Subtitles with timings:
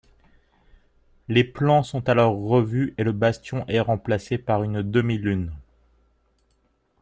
[1.27, 5.53] Les plans sont alors revus et le bastion est remplacé par une demi-lune.